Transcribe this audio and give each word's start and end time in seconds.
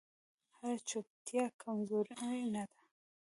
هره 0.57 0.77
چوپتیا 0.89 1.45
کمزوري 1.61 2.15
نه 2.55 2.63
ده 2.69 2.77